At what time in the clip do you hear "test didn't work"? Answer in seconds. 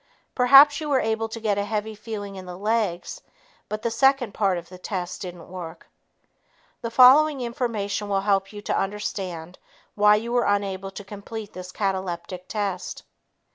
4.79-5.85